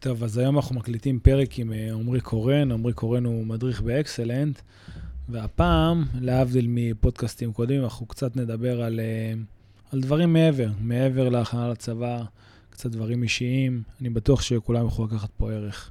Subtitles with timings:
[0.00, 2.72] טוב, אז היום אנחנו מקליטים פרק עם אה, עמרי קורן.
[2.72, 4.60] עמרי קורן הוא מדריך באקסלנט,
[5.28, 9.32] והפעם, להבדיל מפודקאסטים קודמים, אנחנו קצת נדבר על, אה,
[9.92, 12.22] על דברים מעבר, מעבר להכנה לצבא,
[12.70, 13.82] קצת דברים אישיים.
[14.00, 15.90] אני בטוח שכולם יוכלו לקחת פה ערך.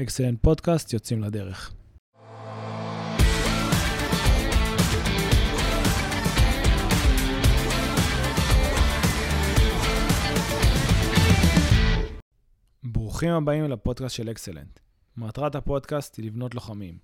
[0.00, 1.72] אקסלנט פודקאסט, יוצאים לדרך.
[12.82, 14.80] ברוכים הבאים לפודקאסט של אקסלנט.
[15.16, 16.98] מטרת הפודקאסט היא לבנות לוחמים.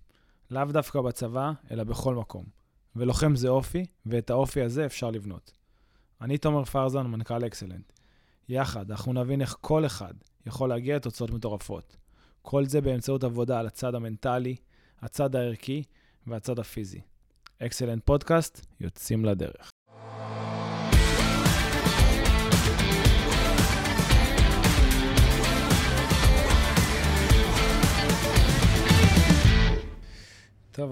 [0.50, 2.44] לאו דווקא בצבא, אלא בכל מקום.
[2.96, 5.52] ולוחם זה אופי, ואת האופי הזה אפשר לבנות.
[6.20, 7.92] אני תומר פרזן, מנכ"ל אקסלנט.
[8.48, 10.14] יחד, אנחנו נבין איך כל אחד
[10.46, 11.96] יכול להגיע לתוצאות מטורפות.
[12.42, 14.56] כל זה באמצעות עבודה על הצד המנטלי,
[15.00, 15.82] הצד הערכי
[16.26, 17.00] והצד הפיזי.
[17.58, 19.70] אקסלנט פודקאסט, יוצאים לדרך.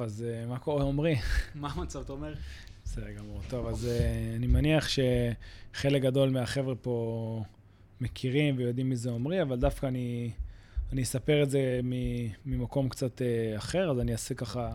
[0.05, 1.17] אז uh, מה קורה, עמרי?
[1.55, 2.35] מה המצב, אתה אומר?
[2.85, 3.41] בסדר גמור.
[3.49, 7.43] טוב, אז uh, אני מניח שחלק גדול מהחבר'ה פה
[8.01, 10.31] מכירים ויודעים מי זה עמרי, אבל דווקא אני,
[10.93, 11.81] אני אספר את זה
[12.47, 14.75] ממקום קצת uh, אחר, אז אני אעשה ככה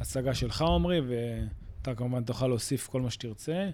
[0.00, 3.70] הצגה שלך, עמרי, ואתה כמובן תוכל להוסיף כל מה שתרצה.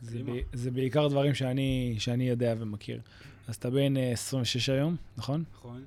[0.00, 3.00] זה, ב, זה בעיקר דברים שאני, שאני יודע ומכיר.
[3.48, 5.44] אז אתה בן uh, 26 היום, נכון?
[5.54, 5.84] נכון.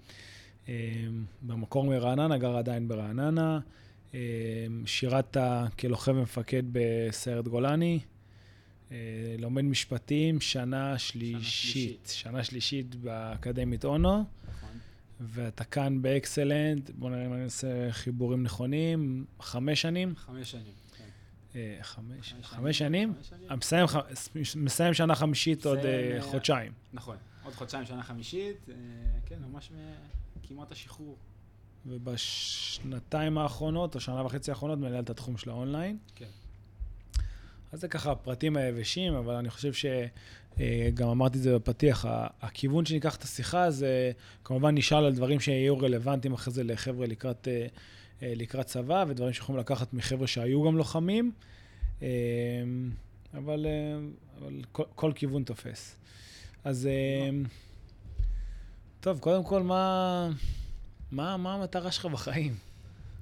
[1.41, 3.59] במקור מרעננה, גר עדיין ברעננה.
[4.13, 4.19] אמ,
[4.85, 5.37] שירת
[5.79, 7.99] כלוחם ומפקד בסיירת גולני,
[8.91, 8.97] אה,
[9.39, 12.11] לומד משפטים, שנה שלישית.
[12.13, 14.23] שנה שלישית באקדמית אונו.
[14.47, 14.69] נכון.
[15.19, 20.15] ואתה כאן באקסלנט, בוא נראה אם אני אעשה חיבורים נכונים, חמש שנים?
[20.15, 21.03] חמש שנים, כן.
[21.55, 23.13] אה, חמש, חמש שנים?
[23.57, 23.87] מסיים,
[24.55, 26.71] מסיים שנה חמישית עוד אה, חודשיים.
[26.93, 28.69] נכון, עוד חודשיים שנה חמישית,
[29.25, 29.71] כן, ממש
[30.43, 31.17] כמעט השחרור.
[31.87, 35.97] ובשנתיים האחרונות, או שנה וחצי האחרונות, מנהל את התחום של האונליין.
[36.15, 36.25] כן.
[37.71, 42.05] אז זה ככה הפרטים היבשים, אבל אני חושב שגם אה, אמרתי את זה בפתיח,
[42.41, 44.11] הכיוון שניקח את השיחה זה
[44.43, 47.67] כמובן נשאל על דברים שיהיו רלוונטיים אחרי זה לחבר'ה לקראת, אה,
[48.21, 51.31] אה, לקראת צבא, ודברים שיכולים לקחת מחבר'ה שהיו גם לוחמים,
[53.33, 53.65] אבל,
[54.39, 55.95] אבל כל, כל כיוון תופס.
[56.63, 56.89] אז
[58.99, 60.29] טוב, קודם כל, מה...
[61.11, 62.55] מה, מה המטרה שלך בחיים?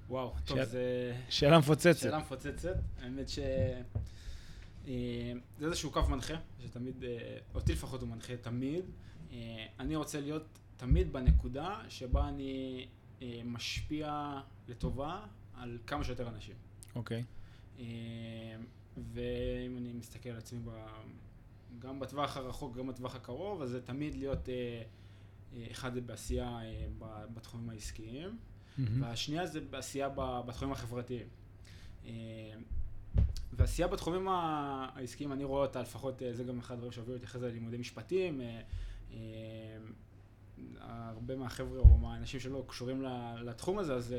[0.10, 0.66] וואו, טוב, שאל...
[0.66, 1.16] זה...
[1.30, 2.00] שאלה מפוצצת.
[2.00, 2.76] שאלה מפוצצת.
[3.02, 3.40] האמת ש...
[4.88, 6.34] אה, זה איזשהו קו מנחה,
[6.64, 8.86] שתמיד, אה, אותי לפחות הוא מנחה תמיד.
[9.32, 12.88] אה, אני רוצה להיות תמיד בנקודה שבה אני
[13.46, 15.20] משפיע לטובה
[15.56, 16.56] על כמה שיותר אנשים.
[16.96, 17.24] אוקיי.
[19.14, 20.60] ואם אני מסתכל על עצמי
[21.80, 24.50] גם בטווח הרחוק, גם בטווח הקרוב, אז זה תמיד להיות...
[25.72, 26.88] אחד זה בעשייה אה,
[27.34, 28.82] בתחומים העסקיים, mm-hmm.
[29.00, 30.10] והשנייה זה בעשייה
[30.46, 31.28] בתחומים החברתיים.
[32.06, 32.12] אה,
[33.54, 37.42] ועשייה בתחומים העסקיים, אני רואה אותה לפחות, אה, זה גם אחד הדברים שהובילו אותי אחרי
[37.42, 38.42] זה ללימודי משפטים.
[40.80, 43.04] הרבה מהחבר'ה או מהאנשים שלא קשורים
[43.42, 44.16] לתחום הזה, אז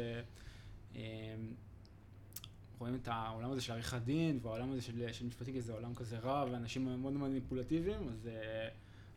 [2.78, 5.95] רואים את העולם הזה של עריכת דין, והעולם הזה של, של משפטים, כי זה עולם
[5.95, 8.28] כזה רע, ואנשים מאוד מאוד מניפולטיביים, אז...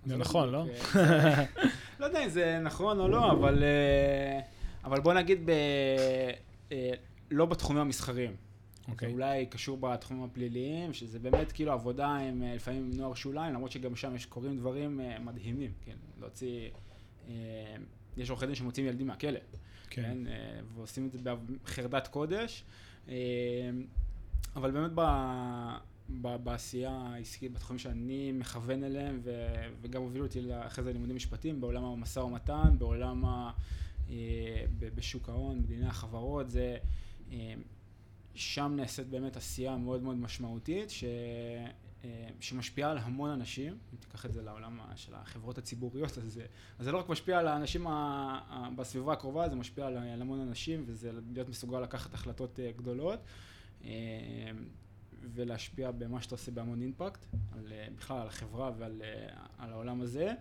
[0.08, 0.66] זה נכון, לא?
[2.00, 4.40] לא יודע אם זה נכון או לא, אבל, אה,
[4.84, 5.52] אבל בוא נגיד ב...
[6.72, 6.92] אה,
[7.32, 8.32] לא בתחומים המסחריים.
[8.32, 8.92] Okay.
[8.92, 9.08] אוקיי.
[9.08, 13.54] זה אולי קשור בתחומים הפליליים, שזה באמת כאילו עבודה עם אה, לפעמים עם נוער שוליים,
[13.54, 16.70] למרות שגם שם יש קורים דברים מדהימים, כן, להוציא,
[18.18, 19.40] יש עורכי דין שמוציאים ילדים מהכלא,
[19.90, 20.18] כן, כן
[20.76, 21.20] ועושים את זה
[21.64, 22.64] בחרדת קודש,
[24.56, 25.02] אבל באמת ב...
[26.10, 29.32] בעשייה העסקית, בתחומים שאני מכוון אליהם, ו,
[29.82, 33.52] וגם הובילו אותי אחרי זה לימודים משפטיים, בעולם המשא ומתן, בעולם ה...
[34.10, 36.78] אה, בשוק ההון, בדיני החברות, זה...
[37.32, 37.54] אה,
[38.34, 41.04] שם נעשית באמת עשייה מאוד מאוד משמעותית, ש...
[42.04, 46.46] אה, שמשפיעה על המון אנשים, אם תיקח את זה לעולם של החברות הציבוריות, אז זה,
[46.80, 48.70] אז זה לא רק משפיע על האנשים ה...
[48.76, 53.20] בסביבה הקרובה, זה משפיע על המון אנשים, וזה להיות מסוגל לקחת החלטות גדולות.
[55.34, 59.28] ולהשפיע במה שאתה עושה בהמון אימפקט, על, אה, בכלל על החברה ועל אה,
[59.58, 60.34] על העולם הזה.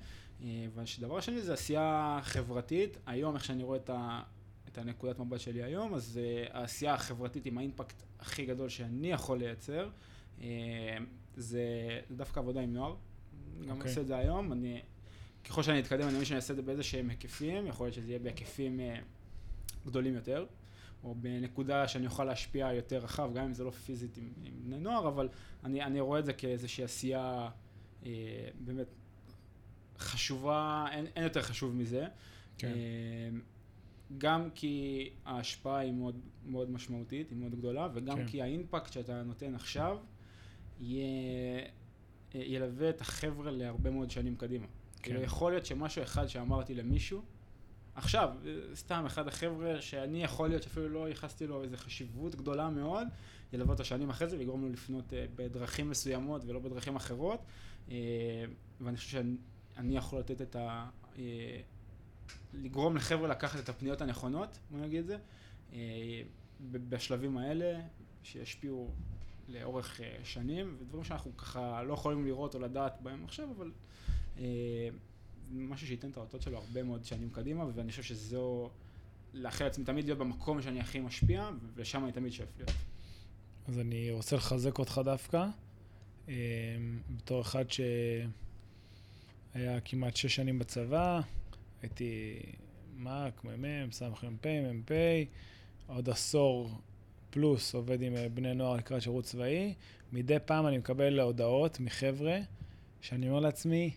[0.43, 2.97] אה, והדבר השני זה עשייה חברתית.
[3.07, 4.23] היום, איך שאני רואה את, ה,
[4.69, 9.89] את הנקודת מבט שלי היום, אז העשייה החברתית עם האימפקט הכי גדול שאני יכול לייצר,
[10.39, 10.45] זה,
[11.37, 12.93] זה דווקא עבודה עם נוער.
[12.93, 13.69] Okay.
[13.69, 13.91] גם אוקיי.
[13.91, 14.53] עושה את זה היום.
[14.53, 14.81] אני,
[15.45, 18.09] ככל שאני אתקדם, אני מבין שאני אעשה את זה באיזה שהם היקפים, יכול להיות שזה
[18.09, 18.81] יהיה בהיקפים
[19.87, 20.47] גדולים יותר.
[21.07, 24.79] או בנקודה שאני אוכל להשפיע יותר רחב, גם אם זה לא פיזית עם, עם בני
[24.79, 25.29] נוער, אבל
[25.65, 27.49] אני, אני רואה את זה כאיזושהי עשייה
[28.07, 28.87] אה, באמת
[29.99, 32.07] חשובה, אין, אין יותר חשוב מזה.
[32.59, 32.69] כן.
[32.69, 33.39] אה,
[34.19, 38.27] גם כי ההשפעה היא מאוד, מאוד משמעותית, היא מאוד גדולה, וגם כן.
[38.27, 39.99] כי האימפקט שאתה נותן עכשיו
[40.81, 41.05] יהיה,
[42.35, 44.67] אה, ילווה את החבר'ה להרבה מאוד שנים קדימה.
[45.03, 47.23] כאילו, יכול להיות שמשהו אחד שאמרתי למישהו,
[47.97, 52.71] עכשיו, אה, סתם אחד החבר'ה שאני יכול להיות שאפילו לא ייחסתי לו איזו חשיבות גדולה
[52.71, 53.09] מאוד,
[53.53, 57.41] ילווה אותו שנים אחרי זה ויגרום לו לפנות אה, בדרכים מסוימות ולא בדרכים אחרות.
[57.91, 57.95] אה,
[58.81, 60.89] ואני חושב שאני יכול לתת את ה...
[62.55, 65.17] לגרום לחבר'ה לקחת את הפניות הנכונות, בוא נגיד את זה,
[66.71, 67.81] בשלבים האלה,
[68.23, 68.91] שישפיעו
[69.49, 73.71] לאורך שנים, ודברים שאנחנו ככה לא יכולים לראות או לדעת בהם עכשיו, אבל
[75.51, 78.71] משהו שייתן את האותות שלו הרבה מאוד שנים קדימה, ואני חושב שזו,
[79.35, 82.71] לאחל לעצמי תמיד להיות במקום שאני הכי משפיע, ושם אני תמיד שואף להיות.
[83.69, 85.47] אז אני רוצה לחזק אותך דווקא,
[86.29, 86.35] אה,
[87.17, 91.21] בתור אחד שהיה כמעט שש שנים בצבא,
[91.83, 92.41] הייתי
[92.97, 94.93] מ"ק, מ"מ, סמ"פ, מ"פ,
[95.87, 96.71] עוד עשור
[97.31, 99.75] פלוס עובד עם אה, בני נוער לקראת שירות צבאי.
[100.13, 102.39] מדי פעם אני מקבל הודעות מחבר'ה
[103.01, 103.91] שאני אומר לעצמי,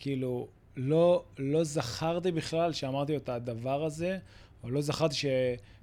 [0.00, 4.18] כאילו, לא, לא זכרתי בכלל שאמרתי לו את הדבר הזה,
[4.62, 5.26] או לא זכרתי ש,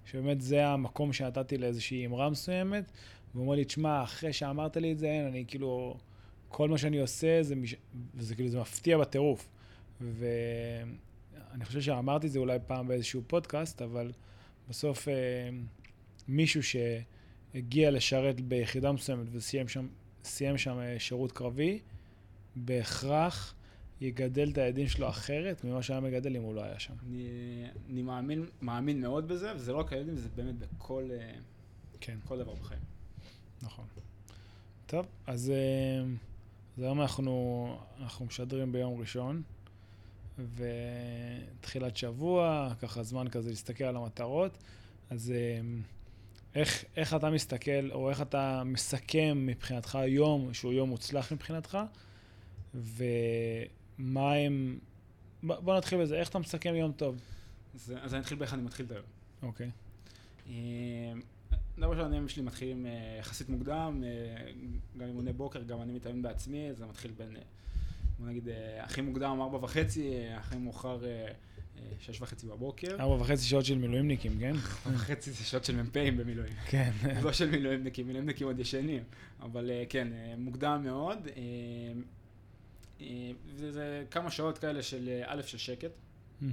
[0.06, 2.92] שבאמת זה המקום שנתתי לאיזושהי אמרה מסוימת,
[3.34, 5.98] והוא אומר לי, תשמע, אחרי שאמרת לי את זה, אין, אני כאילו,
[6.50, 7.76] כל מה שאני עושה, זה, מש...
[8.16, 9.48] וזה כאילו, זה מפתיע בטירוף.
[10.02, 14.12] ואני חושב שאמרתי את זה אולי פעם באיזשהו פודקאסט, אבל
[14.70, 15.14] בסוף אה,
[16.28, 19.88] מישהו שהגיע לשרת ביחידה מסוימת וסיים שם,
[20.58, 21.80] שם אה, שירות קרבי,
[22.56, 23.54] בהכרח
[24.02, 26.94] יגדל את הילדים שלו אחרת ממה שהיה מגדל אם הוא לא היה שם.
[27.08, 27.28] אני,
[27.90, 31.32] אני מאמין, מאמין מאוד בזה, וזה לא רק הילדים, זה באמת בכל אה,
[32.02, 32.82] כן, כל דבר בחיים.
[33.62, 33.86] נכון.
[34.86, 36.06] טוב, אז אה,
[36.78, 39.42] אז היום אנחנו, אנחנו משדרים ביום ראשון,
[40.56, 44.58] ותחילת שבוע, ככה זמן כזה להסתכל על המטרות.
[45.10, 45.60] אז אה,
[46.56, 51.78] איך, איך אתה מסתכל, או איך אתה מסכם מבחינתך יום שהוא יום מוצלח מבחינתך,
[54.00, 54.80] ומה הם...
[55.44, 57.16] בוא נתחיל בזה, איך אתה מסכם יום טוב?
[57.76, 59.06] אז, אז אני אתחיל באיך אני מתחיל את היום.
[59.42, 59.70] אוקיי.
[60.50, 60.54] אה,
[61.78, 64.52] דבר ראשון, הימים שלי מתחילים אה, יחסית מוקדם, אה,
[64.98, 67.36] גם אימוני בוקר, גם אני מתאמן בעצמי, זה מתחיל בין,
[68.20, 68.48] בוא נגיד,
[68.82, 71.00] הכי מוקדם ארבע וחצי, הכי מאוחר
[72.00, 72.96] שש וחצי בבוקר.
[73.00, 74.54] ארבע וחצי שעות של מילואימניקים, כן?
[74.86, 76.54] ארבע וחצי זה שעות של מ"פים במילואים.
[76.66, 76.92] כן.
[77.24, 79.04] לא של מילואימניקים, מילואימניקים עוד ישנים,
[79.42, 80.08] אבל כן,
[80.38, 81.18] מוקדם מאוד.
[83.02, 85.92] אה, אה, וזה כמה שעות כאלה של אה, א' של שקט.
[86.42, 86.48] אה,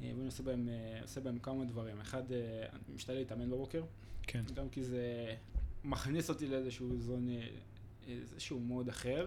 [0.00, 0.68] ואני עושה בהם,
[1.02, 2.00] עושה בהם כמה דברים.
[2.00, 3.82] אחד, אני משתדל להתאמן בבוקר,
[4.22, 4.42] כן.
[4.54, 5.34] גם כי זה
[5.84, 7.28] מכניס אותי לאיזשהו זון,
[8.08, 9.26] איזשהו מוד אחר.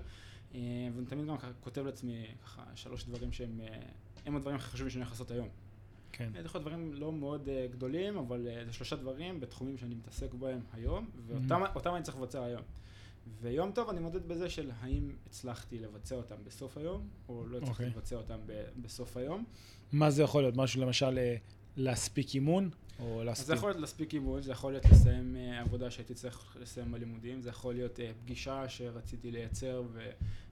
[0.51, 3.61] ואני תמיד גם כותב לעצמי ככה שלוש דברים שהם
[4.25, 5.49] הם הדברים הכי חשובים שאני הולך לעשות היום.
[6.11, 6.29] כן.
[6.33, 10.59] זה יכול להיות דברים לא מאוד גדולים, אבל זה שלושה דברים בתחומים שאני מתעסק בהם
[10.73, 12.61] היום, ואותם אותם אני צריך לבצע היום.
[13.41, 17.71] ויום טוב אני מודד בזה של האם הצלחתי לבצע אותם בסוף היום, או לא הצלחתי
[17.71, 17.89] אוקיי.
[17.89, 19.43] לבצע אותם ב- בסוף היום.
[19.91, 20.55] מה זה יכול להיות?
[20.55, 21.35] משהו למשל אה,
[21.77, 22.69] להספיק אימון?
[22.99, 23.47] או אז להספיק...
[23.47, 27.41] זה יכול להיות להספיק אימון, זה יכול להיות לסיים אה, עבודה שהייתי צריך לסיים בלימודים,
[27.41, 30.09] זה יכול להיות אה, פגישה שרציתי לייצר ו-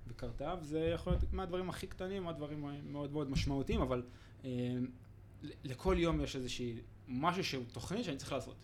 [0.07, 4.04] וקרתה, וזה יכול להיות מהדברים הכי קטנים, מהדברים מאוד מאוד משמעותיים, אבל
[4.44, 6.75] ל- לכל יום יש איזושהי,
[7.07, 8.56] משהו שהוא תוכנית שאני צריך לעשות.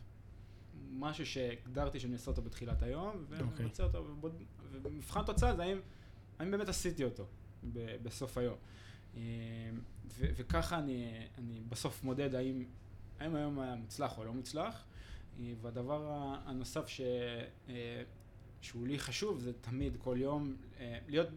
[0.91, 3.65] משהו שהגדרתי שאני אעשה אותו בתחילת היום, אוקיי.
[3.65, 4.43] ומבצע אותו, ובוד-
[4.83, 5.77] ומבחן תוצאה זה האם,
[6.39, 7.25] האם באמת עשיתי אותו
[7.73, 8.55] ב- בסוף היום.
[9.17, 9.21] אה,
[10.07, 12.63] ו- וככה אני, אני בסוף מודד האם,
[13.19, 14.83] האם היום היה מוצלח או לא מוצלח.
[15.39, 16.07] אה, והדבר
[16.45, 17.01] הנוסף ש,
[17.69, 18.03] אה,
[18.61, 20.55] שהוא לי חשוב זה תמיד כל יום
[21.07, 21.27] להיות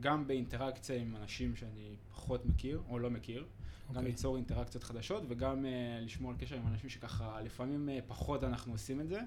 [0.00, 3.46] גם באינטראקציה עם אנשים שאני פחות מכיר או לא מכיר.
[3.90, 4.10] גם אוקיי.
[4.10, 8.72] ליצור אינטראקציות חדשות וגם uh, לשמור על קשר עם אנשים שככה לפעמים uh, פחות אנחנו
[8.72, 9.20] עושים את זה.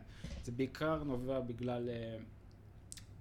[0.44, 2.22] זה בעיקר נובע בגלל uh,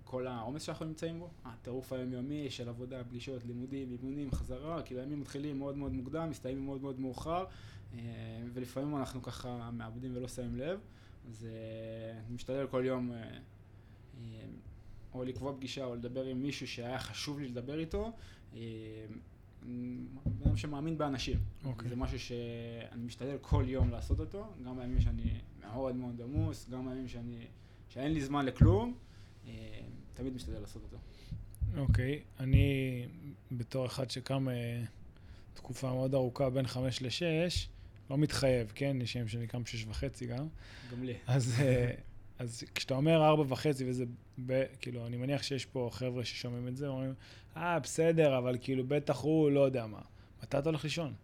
[0.04, 5.20] כל העומס שאנחנו נמצאים בו, הטירוף היומיומי של עבודה, פגישות, לימודים, אימונים, חזרה, כאילו הימים
[5.20, 7.96] מתחילים מאוד מאוד מוקדם, מסתיימים מאוד מאוד מאוחר, uh,
[8.52, 10.80] ולפעמים אנחנו ככה מאבדים ולא שמים לב,
[11.28, 14.18] אז uh, אני משתדל כל יום uh, uh,
[15.14, 18.12] או לקבוע פגישה או לדבר עם מישהו שהיה חשוב לי לדבר איתו.
[19.64, 21.38] בן אדם שמאמין באנשים.
[21.64, 21.88] אוקיי.
[21.88, 26.88] זה משהו שאני משתדל כל יום לעשות אותו, גם בימים שאני מאוד מאוד עמוס, גם
[26.88, 27.46] בימים שאני,
[27.88, 28.94] שאין לי זמן לכלום,
[29.46, 29.52] אה,
[30.14, 30.96] תמיד משתדל לעשות אותו.
[31.76, 32.20] אוקיי.
[32.40, 33.06] אני,
[33.52, 34.82] בתור אחד שקם אה,
[35.54, 37.68] תקופה מאוד ארוכה, בין חמש לשש,
[38.10, 38.96] לא מתחייב, כן?
[39.00, 40.46] יש ימים שאני קם שש וחצי גם.
[40.92, 41.14] גם לי.
[41.26, 41.90] אז, אה,
[42.38, 44.04] אז כשאתה אומר ארבע וחצי, וזה,
[44.46, 47.14] ב, כאילו, אני מניח שיש פה חבר'ה ששומעים את זה, אומרים,
[47.56, 50.00] אה, בסדר, אבל כאילו, בטח הוא לא יודע מה.
[50.42, 51.14] מתי אתה הולך לישון?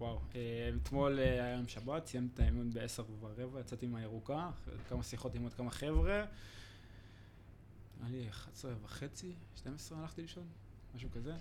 [0.00, 0.20] וואו.
[0.34, 4.50] אה, אתמול אה, היה יום שבת, סיימתי את האימון בעשר ורבע, יצאתי מהירוקה,
[4.88, 6.24] כמה שיחות עם עוד כמה חבר'ה.
[8.00, 10.44] היה לי 11 וחצי, 12 הלכתי לישון,
[10.94, 11.34] משהו כזה.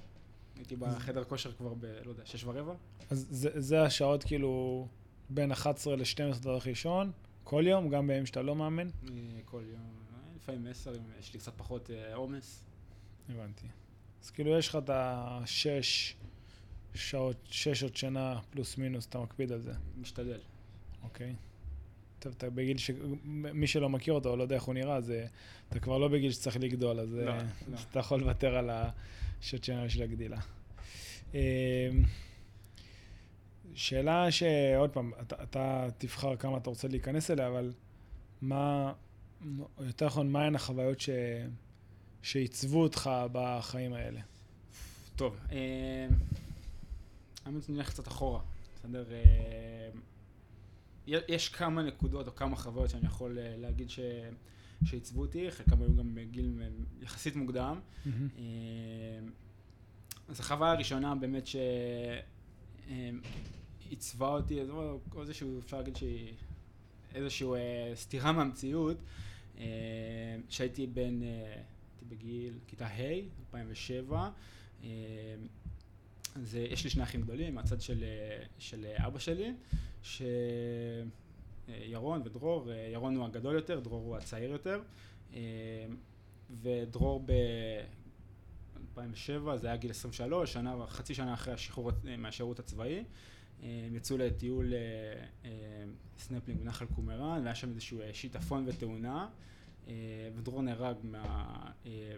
[0.55, 1.85] הייתי בחדר כושר כבר ב...
[1.85, 2.73] לא יודע, שש ורבע.
[3.09, 4.87] אז זה, זה השעות כאילו
[5.29, 7.11] בין 11 ל-12 אתה הולך לישון,
[7.45, 8.87] כל יום, גם בימים שאתה לא מאמן?
[8.87, 9.11] אה,
[9.45, 9.81] כל יום,
[10.35, 12.65] לפעמים 10, אם יש לי קצת פחות אה, עומס.
[13.29, 13.67] הבנתי.
[14.23, 16.15] אז כאילו יש לך את השש
[16.93, 20.39] שעות, שש שעות שינה פלוס מינוס, אתה מקפיד על זה, משתדל.
[21.03, 21.35] אוקיי?
[22.19, 22.91] טוב, אתה בגיל ש...
[23.23, 25.25] מי שלא מכיר אותו או לא יודע איך הוא נראה, אז אה,
[25.69, 27.77] אתה כבר לא בגיל שצריך לגדול, אז, לא, אה, לא.
[27.91, 30.39] אתה יכול לוותר על השעות שינה של הגדילה.
[33.73, 37.73] שאלה שעוד פעם, אתה, אתה תבחר כמה אתה רוצה להיכנס אליה, אבל
[38.41, 38.93] מה,
[39.79, 41.09] יותר נכון, מהן החוויות ש...
[42.21, 44.19] שעיצבו אותך בחיים האלה?
[45.15, 46.07] טוב, אה,
[47.45, 48.39] האמת נלך קצת אחורה,
[48.75, 49.05] בסדר?
[49.11, 49.89] אה,
[51.07, 53.99] יש כמה נקודות או כמה חוויות שאני יכול אה, להגיד ש-
[54.85, 56.61] שעיצבו אותי, חלקם היו גם בגיל
[57.01, 57.79] יחסית מוקדם.
[58.05, 58.11] אה,
[60.27, 61.47] אז החוויה הראשונה באמת
[62.87, 66.33] שעיצבה אותי, אז או או איזשהו, אפשר להגיד שהיא
[67.15, 68.97] איזשהו אה, סתירה מהמציאות,
[69.57, 69.63] אה,
[70.49, 73.01] שהייתי בן, אה, הייתי בגיל כיתה ה',
[73.39, 74.29] 2007.
[74.83, 74.89] אה,
[76.35, 78.03] אז אה, יש לי שני אחים גדולים מהצד של,
[78.59, 79.53] של אבא שלי,
[80.03, 80.31] שירון
[82.25, 84.81] ודרור, ירון הוא הגדול יותר, דרור הוא הצעיר יותר,
[85.33, 85.39] אה,
[86.61, 87.25] ודרור
[88.95, 93.03] ב-2007, זה היה גיל 23, שנה, חצי שנה אחרי השחרור אה, מהשירות הצבאי,
[93.63, 95.49] אה, הם יצאו לטיול אה,
[96.17, 99.27] סנפלינג בנחל קומראן, והיה שם איזשהו שיטפון ותאונה,
[100.35, 101.55] ודרור נהרג מה...
[101.85, 102.15] אה,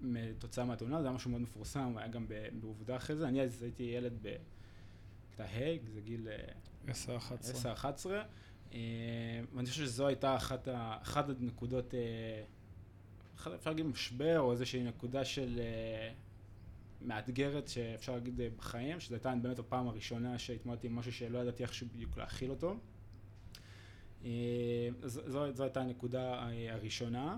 [0.00, 2.26] מתוצאה מהתאונה, זה היה משהו מאוד מפורסם, היה גם
[2.60, 3.28] בעובדה אחרי זה.
[3.28, 6.92] אני אז הייתי ילד בכיתה ה', זה גיל אה, 10-11.
[8.04, 8.06] 10-11,
[8.72, 8.78] אה,
[9.54, 10.68] ואני חושב שזו הייתה אחת,
[11.02, 11.94] אחת הנקודות,
[13.36, 16.12] אפשר להגיד משבר, או איזושהי נקודה של אה,
[17.00, 21.62] מאתגרת שאפשר להגיד אה, בחיים, שזו הייתה באמת הפעם הראשונה שהתמודדתי עם משהו שלא ידעתי
[21.62, 22.76] איך בדיוק להכיל אותו.
[24.24, 24.30] אה,
[25.02, 27.36] זו, זו הייתה הנקודה הראשונה.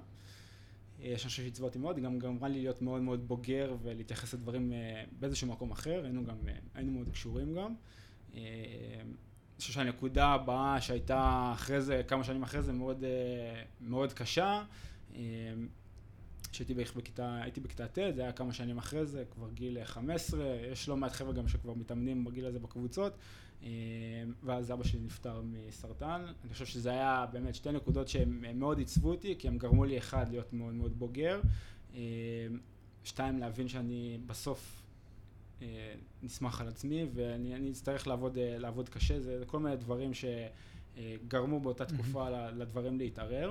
[1.16, 4.72] חושב שעיצבה אותי מאוד, היא גם גמרה לי להיות מאוד מאוד בוגר ולהתייחס לדברים
[5.18, 6.36] באיזשהו מקום אחר, היינו גם,
[6.74, 7.74] היינו מאוד קשורים גם.
[8.32, 8.40] אני
[9.58, 13.04] חושב שהנקודה הבאה שהייתה אחרי זה, כמה שנים אחרי זה, מאוד,
[13.80, 14.64] מאוד קשה.
[16.56, 19.84] אה, שהייתי בערך בכיתה, הייתי בכיתה ט', זה היה כמה שנים אחרי זה, כבר גיל
[19.84, 23.12] 15, יש לא מעט חבר'ה גם שכבר מתאמנים בגיל הזה בקבוצות,
[23.62, 23.68] אה,
[24.42, 26.24] ואז אבא שלי נפטר מסרטן.
[26.44, 29.84] אני חושב שזה היה באמת שתי נקודות שהן הם מאוד עיצבו אותי, כי הם גרמו
[29.84, 31.40] לי, אחד, להיות מאוד מאוד בוגר,
[31.94, 32.00] אה,
[33.04, 34.82] שתיים, להבין שאני בסוף
[35.62, 41.60] אה, נסמך על עצמי, ואני אני אצטרך לעבוד, לעבוד קשה, זה כל מיני דברים שגרמו
[41.60, 43.50] באותה תקופה לדברים להתערער.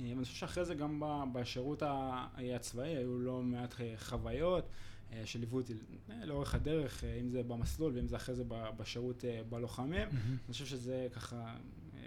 [0.00, 1.02] אה, ואני חושב שאחרי זה גם
[1.32, 2.26] בשירות ה-
[2.56, 4.68] הצבאי היו לא מעט אה, חוויות
[5.12, 5.72] אה, שליוו אותי
[6.10, 8.44] אה, לאורך הדרך, אה, אם זה במסלול ואם זה אחרי זה
[8.76, 10.08] בשירות אה, בלוחמים.
[10.12, 10.36] מהמם.
[10.46, 11.56] אני חושב שזה ככה
[11.96, 12.00] אה,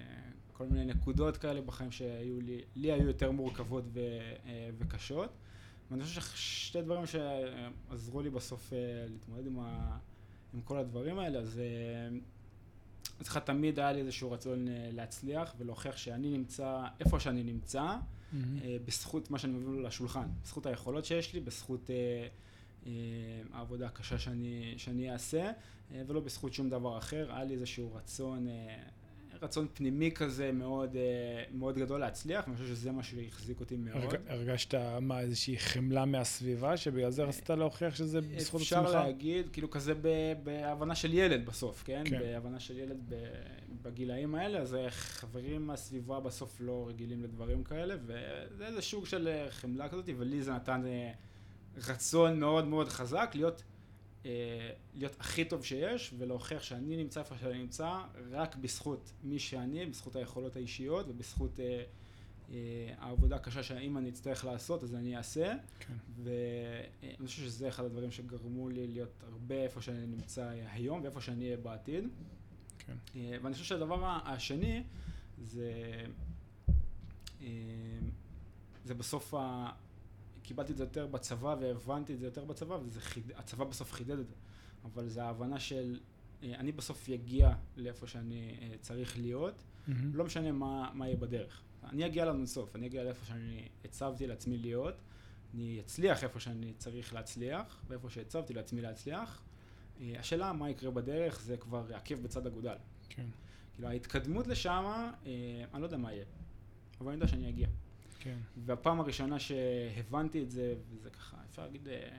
[0.54, 4.00] כל מיני נקודות כאלה בחיים שהיו לי, לי היו יותר מורכבות ו,
[4.46, 5.30] אה, וקשות.
[5.92, 8.78] ואני חושב ששתי דברים שעזרו לי בסוף אה,
[9.10, 9.98] להתמודד עם, ה,
[10.54, 11.62] עם כל הדברים האלה, אז
[13.28, 17.96] אחד תמיד היה לי איזשהו רצון אה, להצליח ולהוכיח שאני נמצא איפה שאני נמצא.
[18.34, 22.28] אה, בזכות מה שאני מביא לשולחן, בזכות היכולות שיש לי, בזכות אה,
[22.88, 22.92] אה,
[23.54, 25.52] העבודה הקשה שאני, שאני אעשה,
[25.92, 27.32] אה, ולא בזכות שום דבר אחר.
[27.32, 28.76] היה לי איזשהו רצון, אה,
[29.42, 31.02] רצון פנימי כזה מאוד, אה,
[31.54, 34.04] מאוד גדול להצליח, ואני חושב שזה מה שהחזיק אותי מאוד.
[34.04, 38.74] הרג- הרגשת, מה, איזושהי חמלה מהסביבה, שבגלל זה רצית להוכיח שזה בזכות עצמך?
[38.80, 42.04] אפשר להגיד, כאילו כזה ב- בהבנה של ילד בסוף, כן?
[42.10, 42.20] כן.
[42.20, 43.16] בהבנה של ילד ב-
[43.82, 49.28] בגילאים האלה, אז אה, חברים מהסביבה בסוף לא רגילים לדברים כאלה, וזה איזה שוק של
[49.28, 51.12] אה, חמלה כזאת, ולי זה נתן אה,
[51.88, 53.64] רצון מאוד מאוד חזק להיות, אה,
[54.96, 60.16] להיות הכי טוב שיש, ולהוכיח שאני נמצא איפה שאני נמצא, רק בזכות מי שאני, בזכות
[60.16, 61.60] היכולות האישיות, ובזכות...
[61.60, 61.84] אה,
[62.52, 65.94] אה, העבודה הקשה שאם אני אצטרך לעשות אז אני אעשה כן.
[66.24, 71.46] ואני חושב שזה אחד הדברים שגרמו לי להיות הרבה איפה שאני נמצא היום ואיפה שאני
[71.46, 72.08] אהיה בעתיד.
[72.80, 72.94] כן.
[73.16, 74.84] אה, ואני חושב שהדבר השני
[75.44, 75.72] זה,
[77.42, 77.48] אה,
[78.86, 79.70] זה בסוף, ה...
[80.44, 82.78] קיבלתי את זה יותר בצבא והבנתי את זה יותר בצבא,
[83.28, 84.36] והצבא בסוף חידד את זה.
[84.84, 86.00] אבל זה ההבנה של,
[86.44, 90.16] אה, אני בסוף אגיע לאיפה שאני אה, צריך להיות, מהמם.
[90.16, 91.62] לא משנה מה, מה יהיה בדרך.
[91.84, 95.02] אני אגיע לסוף, אני אגיע לאיפה שאני הצבתי לעצמי להיות,
[95.54, 99.42] אני אצליח איפה שאני צריך להצליח, ואיפה שהצבתי לעצמי להצליח,
[100.02, 102.76] אה, השאלה מה יקרה בדרך זה כבר עקב בצד אגודל.
[103.10, 103.26] כן,
[103.76, 105.12] כאילו ההתקדמות לשם,
[105.74, 106.26] אני לא יודע מה יהיה,
[107.02, 107.68] אבל אני יודע שאני אגיע.
[108.20, 108.38] כן.
[108.66, 112.18] והפעם הראשונה שהבנתי את זה, וזה ככה, אפשר להגיד, אה,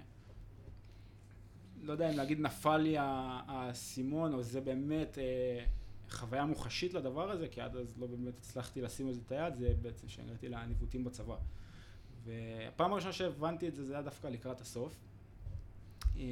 [1.83, 5.65] לא יודע אם להגיד נפל לי האסימון, או זה באמת אה,
[6.11, 9.55] חוויה מוחשית לדבר הזה, כי עד אז לא באמת הצלחתי לשים על זה את היד,
[9.55, 11.37] זה בעצם שהגעתי לניווטים בצבא.
[12.25, 14.95] והפעם הראשונה שהבנתי את זה, זה היה דווקא לקראת הסוף.
[16.17, 16.23] אה,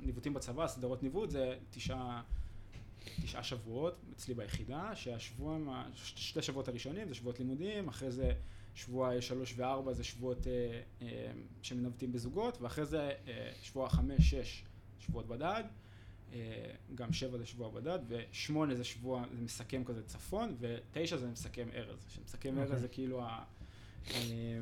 [0.00, 2.22] ניווטים בצבא, סדרות ניווט, זה תשעה,
[3.22, 8.32] תשעה שבועות אצלי ביחידה, שהשבועים, שתי שבועות הראשונים זה שבועות לימודיים, אחרי זה
[8.74, 14.64] שבוע שלוש וארבע זה שבועות אה, אה, שמנווטים בזוגות, ואחרי זה אה, שבוע חמש, שש
[14.98, 15.64] שבועות בדד,
[16.32, 21.26] אה, גם שבע זה שבוע בדד, ושמונה זה שבוע, זה מסכם כזה צפון, ותשע זה
[21.26, 22.06] מסכם ארז.
[22.08, 22.72] שמסכם אוקיי.
[22.72, 23.44] ארז זה כאילו ה...
[24.10, 24.60] אה,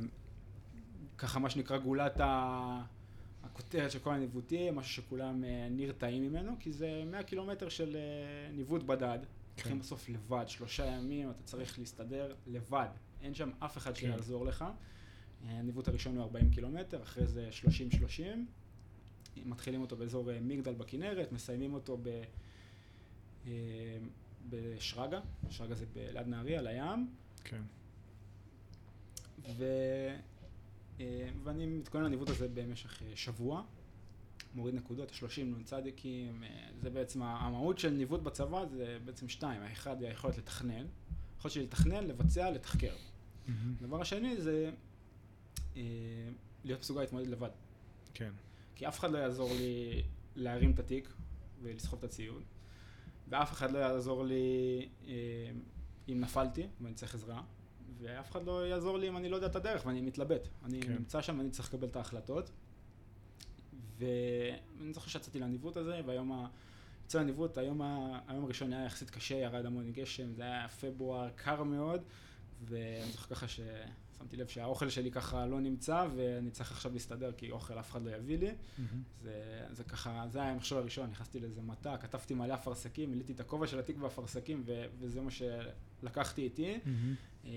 [1.18, 2.82] ככה מה שנקרא גולת ה...
[3.42, 8.52] הכותרת של כל הניווטים, משהו שכולם אה, נרתעים ממנו, כי זה 100 קילומטר של אה,
[8.52, 9.18] ניווט בדד.
[9.54, 12.88] הולכים בסוף לבד, שלושה ימים, אתה צריך להסתדר לבד.
[13.22, 14.00] אין שם אף אחד כן.
[14.00, 14.62] שיעזור לך.
[14.62, 18.22] אה, הניווט הראשון הוא 40 קילומטר, אחרי זה 30-30.
[19.36, 22.22] מתחילים אותו באזור אה, מגדל בכנרת, מסיימים אותו ב...
[23.46, 23.52] אה,
[24.48, 27.08] בשרגא, שרגא זה ליד נהריה, לים,
[27.44, 27.62] כן.
[29.56, 29.64] ו...
[31.00, 33.62] אה, ואני מתכונן לניווט הזה במשך אה, שבוע,
[34.54, 35.72] מוריד נקודות, 30 נ"צ,
[36.82, 40.86] זה בעצם המהות של ניווט בצבא זה בעצם שתיים, האחד היא היכולת לתכנן,
[41.36, 42.94] היכולת שלי לתכנן, לבצע, לתחקר.
[43.46, 43.74] מהמם.
[43.80, 44.70] הדבר השני זה
[45.76, 45.82] אה,
[46.64, 47.50] להיות מסוגל להתמודד לבד.
[48.14, 48.30] כן.
[48.74, 50.02] כי אף אחד לא יעזור לי
[50.36, 51.08] להרים את התיק
[51.62, 52.42] ולסחוב את הציוד,
[53.28, 55.12] ואף אחד לא יעזור לי אה,
[56.08, 57.42] אם נפלתי ואני צריך עזרה,
[57.98, 60.48] ואף אחד לא יעזור לי אם אני לא יודע את הדרך ואני מתלבט.
[60.64, 60.80] אני.
[60.80, 60.92] כן.
[60.92, 62.50] נמצא שם ואני צריך לקבל את ההחלטות.
[63.98, 66.46] ואני זוכר שיצאתי לניווט הזה, והיום ה...
[67.04, 68.18] יצא לניווט, היום, ה...
[68.28, 72.02] היום הראשון היה יחסית קשה, ירד המון גשם, זה היה פברואר קר מאוד,
[72.64, 77.50] ואני זוכר ככה ששמתי לב שהאוכל שלי ככה לא נמצא, ואני צריך עכשיו להסתדר כי
[77.50, 78.50] אוכל אף אחד לא יביא לי.
[79.22, 83.40] זה, זה ככה, זה היה המכשול הראשון, נכנסתי לאיזה מטע, כתבתי מלא אפרסקים, מילאתי את
[83.40, 86.78] הכובע של התיק באפרסקים, ו- וזה מה שלקחתי איתי.
[87.44, 87.50] אה,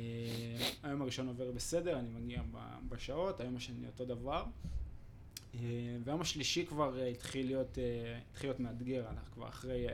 [0.83, 2.41] היום הראשון עובר בסדר, אני מגיע
[2.89, 4.45] בשעות, היום השני אותו דבר.
[5.55, 5.59] אה,
[6.03, 7.77] והיום השלישי כבר אה, התחיל להיות,
[8.31, 9.87] התחיל להיות מאתגר, אנחנו כבר אחרי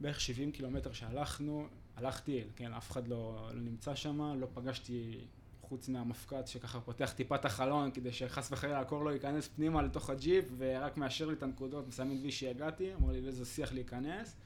[0.00, 1.66] בערך 70 קילומטר שהלכנו,
[1.98, 5.20] הלכתי, כן, אף אחד לא, לא נמצא שם, לא פגשתי
[5.62, 10.10] חוץ מהמפקד שככה פותח טיפה את החלון כדי שחס וחלילה הקור לא ייכנס פנימה לתוך
[10.10, 14.36] הג'יפ ורק מאשר לי את הנקודות, מסמן וי שהגעתי, אמר לי לאיזה שיח להיכנס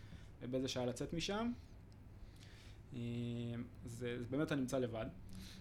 [0.41, 1.53] ובאיזה שעה לצאת משם.
[2.95, 2.99] אה,
[3.85, 5.07] זה, זה באמת אני נמצא לבד.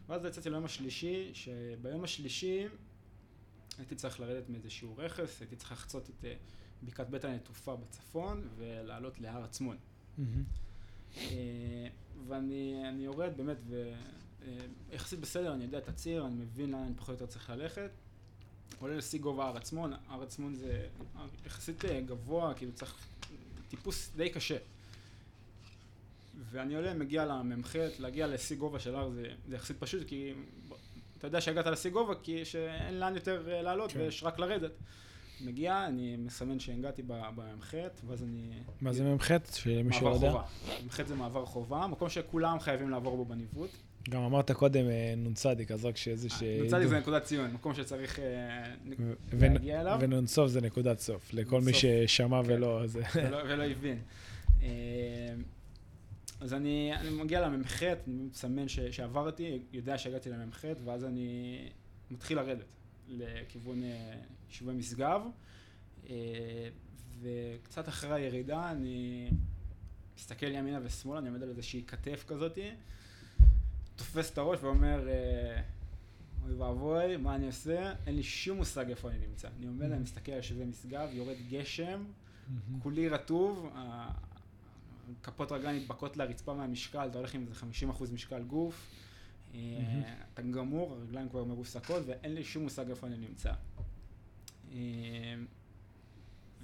[0.08, 2.65] ואז יצאתי ליום השלישי, שביום השלישי
[3.77, 6.34] הייתי צריך לרדת מאיזשהו רכס, הייתי צריך לחצות את אה,
[6.84, 9.77] בקעת בית הנטופה בצפון ולעלות להר עצמון.
[10.17, 10.43] מהמם.
[11.17, 11.88] אה,
[12.28, 13.58] ואני אני יורד באמת,
[14.89, 17.89] ויחסית בסדר, אני יודע את הציר, אני מבין לאן אני פחות או יותר צריך ללכת.
[18.80, 20.88] עולה לשיא גובה הר עצמון, הר עצמון זה
[21.45, 22.95] יחסית אה, גבוה, כאילו צריך
[23.69, 24.58] טיפוס די קשה.
[26.52, 30.34] ואני עולה, מגיע למ"ח, להגיע לשיא גובה של הר זה, זה יחסית פשוט, כי
[31.17, 34.00] אתה יודע שהגעת לשיא גובה, כי שאין לאן יותר אה, לעלות כן.
[34.00, 34.71] ויש רק לרדת.
[35.45, 37.73] מגיע, אני מסמן שהגעתי במ"ח,
[38.08, 38.49] ואז אני...
[38.82, 39.27] מה זה מ"ח?
[39.54, 40.32] שמי שלא מעבר יודע.
[40.32, 40.43] חובה.
[40.88, 43.69] מ"ח זה מעבר חובה, מקום שכולם חייבים לעבור בו בניווט.
[44.10, 46.43] גם אמרת קודם אה, נ"צ, אז רק שזה ש...
[46.43, 48.73] נ"צ זה נקודת ציון, מקום שצריך אה,
[49.34, 49.97] להגיע אליו.
[50.01, 51.73] ונ"צ זה נקודת סוף, לכל מי.
[51.73, 52.49] ששמע כן.
[52.54, 52.82] ולא.
[53.45, 53.97] ולא, הבין.
[54.63, 54.67] אה,
[56.39, 61.58] אז אני, אני מגיע למ"ח, אני מסמן ש, שעברתי, יודע שהגעתי למ"ח, ואז אני
[62.12, 62.65] מתחיל לרדת
[63.12, 64.15] לכיוון אה,
[64.50, 65.21] יישובי משגב,
[66.10, 66.69] אה,
[67.21, 69.30] וקצת אחרי הירידה אני
[70.17, 72.69] מסתכל ימינה ושמאלה, אני עומד על איזושהי כתף כזאתי,
[73.95, 75.62] תופס את הראש ואומר, אה,
[76.45, 77.93] אוי ואבוי, מה אני עושה?
[78.08, 79.47] אין לי שום מושג איפה אני נמצא.
[79.60, 82.06] אני עומד, אני מסתכל על יישובי משגב, יורד גשם,
[82.80, 83.69] כולי רטוב,
[85.24, 87.54] כפות רגליים נדבקות לרצפה מהמשקל, אתה הולך עם איזה
[88.00, 88.89] 50% משקל גוף.
[90.34, 93.52] אתה גמור, הרגליים כבר מרוסקות ואין לי שום מושג איפה אני נמצא.
[94.74, 94.78] אה,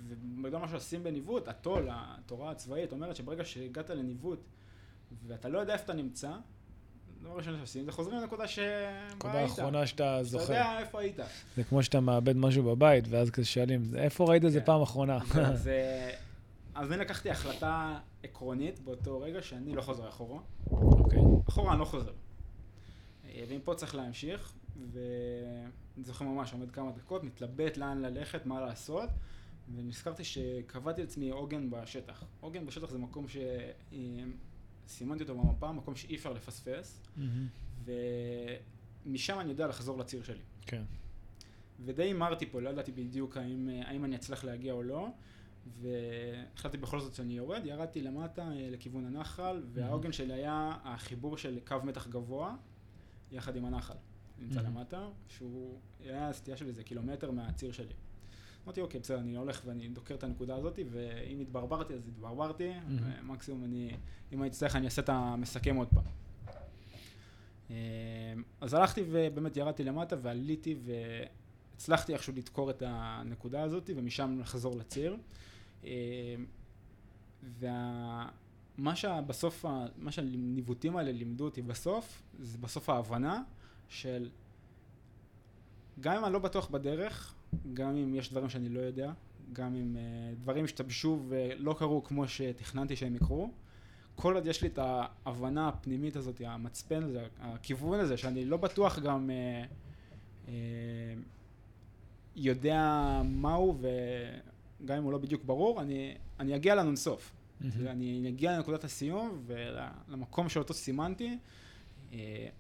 [0.08, 4.39] ובגלל מה שעושים בניווט, התו"ל, התורה הצבאית, אומרת שברגע שהגעת לניווט
[5.28, 6.32] ואתה לא יודע איפה אתה נמצא,
[7.19, 8.65] הדבר הראשון שעושים זה חוזרים לנקודה שבה
[9.15, 9.34] נקודה.
[9.34, 10.54] האחרונה שאתה אתה זוכר.
[10.54, 11.19] יודע איפה היית.
[11.56, 14.65] זה כמו שאתה מאבד משהו בבית, ואז כזה שואלים, איפה ראית את זה כן.
[14.65, 15.17] פעם אחרונה?
[15.67, 16.13] אה,
[16.76, 20.39] אז אני לקחתי החלטה עקרונית באותו רגע שאני לא חוזר אחורה.
[20.71, 21.19] אוקיי.
[21.50, 22.12] אחורה אני לא חוזר.
[23.47, 24.54] ומפה צריך להמשיך,
[24.91, 29.10] ואני זוכר ממש, עומד כמה דקות, מתלבט לאן ללכת, מה לעשות,
[29.76, 32.23] ונזכרתי שקבעתי לעצמי עוגן בשטח.
[32.39, 33.26] עוגן בשטח זה מקום
[34.88, 37.02] שסימנתי אותו במפה, מקום שאי אפשר לפספס,
[39.06, 40.43] ומשם אני יודע לחזור לציר שלי.
[40.62, 40.84] כן.
[41.86, 45.08] ודי הימרתי פה, לא ידעתי בדיוק האם, האם אני אצליח להגיע או לא,
[45.82, 51.60] והחלטתי בכל זאת שאני יורד, ירדתי למטה אה, לכיוון הנחל, והעוגן שלי היה החיבור של
[51.67, 52.56] קו מתח גבוה,
[53.31, 53.93] יחד עם הנחל.
[54.39, 57.93] נמצא למטה, שהוא היה סטייה של איזה קילומטר מהציר שלי.
[58.65, 62.71] אמרתי, אוקיי, בסדר, אני הולך ואני דוקר את הנקודה הזאת, ואם התברברתי, אז התברברתי,
[63.21, 63.91] ומקסימום אני,
[64.31, 66.03] אם אני אצטרך, אני אעשה את המסכם עוד פעם.
[67.69, 67.75] אה,
[68.61, 70.75] אז הלכתי ובאמת ירדתי למטה ועליתי
[71.75, 75.17] והצלחתי איכשהו לדקור את הנקודה הזאת, ומשם לחזור לציר.
[75.83, 76.35] אה,
[78.79, 79.65] ומה שבסוף,
[79.97, 83.43] מה שהניווטים האלה לימדו אותי בסוף, זה בסוף ההבנה
[83.89, 84.29] של
[85.99, 87.35] גם אם אני לא בטוח בדרך,
[87.73, 89.11] גם אם יש דברים שאני לא יודע,
[89.53, 93.51] גם אם uh, דברים השתבשו ולא קרו כמו שתכננתי שהם יקרו,
[94.15, 98.99] כל עוד יש לי את ההבנה הפנימית הזאת, המצפן הזה, הכיוון הזה, שאני לא בטוח
[98.99, 100.49] גם uh, uh,
[102.35, 107.33] יודע מהו, וגם אם הוא לא בדיוק ברור, אני, אני אגיע לנונסוף.
[107.62, 107.89] Mm-hmm.
[107.89, 111.38] אני אגיע לנקודת הסיום ולמקום שאותו סימנתי,
[112.12, 112.13] uh,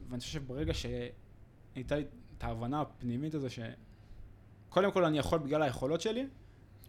[0.09, 2.03] ואני חושב שברגע שהייתה לי
[2.37, 6.27] את ההבנה הפנימית הזו שקודם כל אני יכול בגלל היכולות שלי,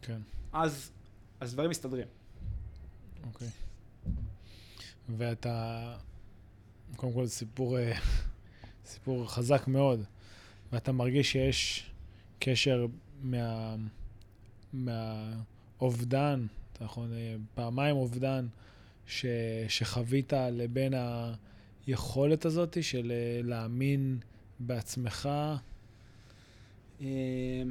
[0.03, 0.21] כן.
[0.53, 0.90] אז,
[1.40, 2.07] אז דברים מסתדרים.
[3.25, 3.49] אוקיי.
[5.09, 5.97] ואתה,
[6.97, 7.99] קודם כל סיפור, אה,
[8.87, 10.05] סיפור חזק מאוד,
[10.73, 11.90] ואתה מרגיש שיש
[12.38, 12.87] קשר
[13.23, 13.77] מה,
[14.73, 16.47] מהאובדן,
[16.84, 18.46] יכול, אה, פעמיים אובדן
[19.06, 19.26] ש,
[19.68, 20.94] שחווית לבין
[21.86, 24.18] היכולת הזאת של אה, להאמין
[24.60, 25.28] בעצמך?
[27.00, 27.62] אה,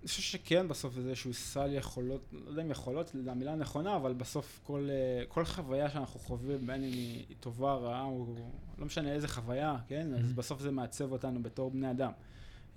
[0.00, 3.96] אני חושב שכן, בסוף זה איזשהו סל יכולות, לא יודע אם יכולות, זו המילה הנכונה,
[3.96, 8.34] אבל בסוף כל, אה, כל חוויה שאנחנו חווים, בין אם היא טובה, רעה, או
[8.78, 10.14] לא משנה איזה חוויה, כן?
[10.14, 12.12] אז בסוף זה מעצב אותנו בתור בני אדם.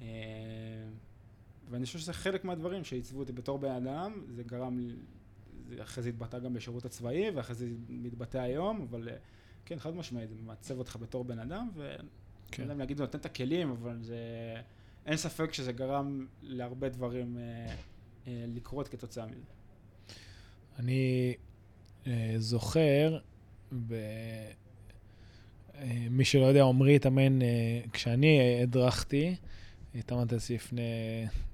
[0.01, 0.05] אה,
[1.69, 4.89] ואני חושב שזה חלק מהדברים שעיצבו אותי בתור בן אדם, זה גרם,
[5.81, 9.09] אחרי זה התבטא גם בשירות הצבאי, ואחרי זה מתבטא היום, אבל
[9.65, 11.95] כן, חד משמעית, זה מעצב אותך בתור בן אדם, ו...
[12.51, 12.63] כן.
[12.63, 14.17] לא יודע אם להגיד זה נותן את הכלים, אבל זה...
[15.05, 17.75] אין ספק שזה גרם להרבה דברים אה,
[18.27, 19.51] אה, לקרות כתוצאה מזה.
[20.79, 21.33] אני
[22.07, 23.19] אה, זוכר,
[23.87, 23.93] ב...
[25.75, 29.35] אה, מי שלא יודע, עמרי התאמן, אה, כשאני הדרכתי,
[29.95, 30.81] התאמנתי אצלי לפני,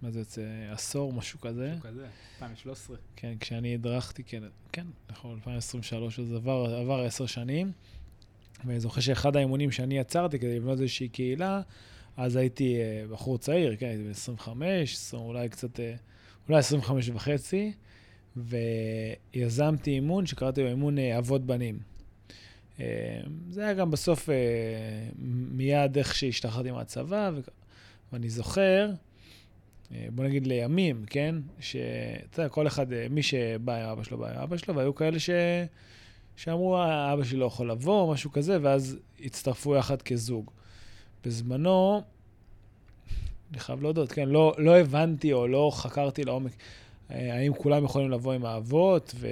[0.02, 1.70] מה זה יוצא, עשור, משהו כזה.
[1.70, 2.98] משהו כזה, 2013.
[3.16, 7.72] כן, כשאני הדרכתי, כן, כן, נכון, 2023, אז עבר, עבר עשר שנים.
[8.66, 11.62] ואני זוכר שאחד האימונים שאני יצרתי כדי לבנות איזושהי קהילה,
[12.18, 14.48] אז הייתי uh, בחור צעיר, כן, הייתי ב-25,
[15.14, 15.82] אולי קצת, uh,
[16.50, 17.72] אולי 25 וחצי,
[18.36, 21.80] ויזמתי אימון שקראתי לו אימון uh, אבות בנים.
[22.78, 22.82] Uh,
[23.50, 24.32] זה היה גם בסוף uh,
[25.52, 27.32] מיד איך שהשתחררתי מהצבא.
[28.14, 33.90] ואני זוכר, uh, בוא נגיד לימים, כן, שאתה יודע, כל אחד, uh, מי שבא עם
[33.90, 35.30] אבא שלו, בא עם אבא שלו, והיו כאלה ש...
[36.36, 36.78] שאמרו,
[37.14, 40.52] אבא שלי לא יכול לבוא, משהו כזה, ואז הצטרפו יחד כזוג.
[41.26, 42.02] בזמנו,
[43.52, 46.52] אני חייב להודות, כן, לא, לא הבנתי או לא חקרתי לעומק
[47.12, 49.28] אה, האם כולם יכולים לבוא עם האבות, ו...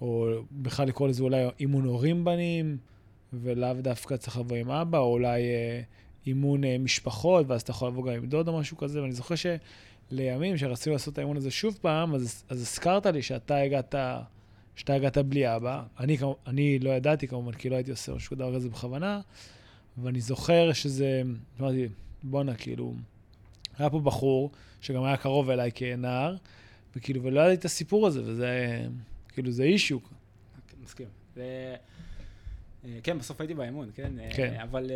[0.00, 2.76] או בכלל לקרוא לזה אולי אימון הורים בנים,
[3.32, 5.80] ולאו דווקא צריך לבוא עם אבא, או אולי אה,
[6.26, 9.34] אימון אה, משפחות, ואז אתה יכול לבוא גם עם דוד או משהו כזה, ואני זוכר
[10.10, 13.94] שלימים, שרצינו לעשות את האימון הזה שוב פעם, אז, אז הזכרת לי שאתה הגעת
[14.76, 15.82] שאתה הגעת בלי אבא.
[16.00, 19.20] אני, אני לא ידעתי כמובן, כי לא הייתי עושה משהו דבר כזה בכוונה,
[19.98, 21.22] ואני זוכר שזה,
[21.60, 21.88] אמרתי,
[22.22, 22.94] בואנה, כאילו,
[23.78, 26.36] היה פה בחור שגם היה קרוב אליי כנער,
[26.96, 28.82] וכאילו, ולא ידעתי את הסיפור הזה, וזה,
[29.28, 29.98] כאילו, זה אישיו.
[30.82, 31.06] מסכים.
[31.36, 31.42] ו...
[32.84, 34.12] אה, כן, בסוף הייתי באימון, כן?
[34.34, 34.60] כן.
[34.62, 34.90] אבל...